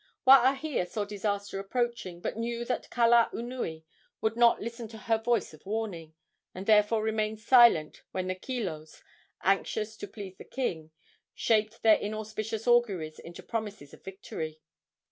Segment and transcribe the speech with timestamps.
[0.25, 3.83] Waahia saw disaster approaching, but knew that Kalaunui
[4.19, 6.15] would not listen to her voice of warning,
[6.55, 9.03] and therefore remained silent when the kilos,
[9.43, 10.89] anxious to please the king,
[11.35, 14.59] shaped their inauspicious auguries into promises of victory.